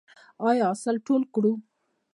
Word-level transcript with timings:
آیا 0.47 0.63
حاصل 0.69 0.95
ټول 1.07 1.21
کړو؟ 1.33 1.53